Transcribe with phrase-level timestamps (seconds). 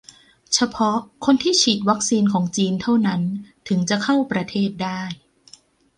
[0.53, 3.21] เฉพาะคนที่ฉีดวัคซีนของจีนเท่านั้น
[3.67, 5.01] ถึงจะเข้าประเทศได้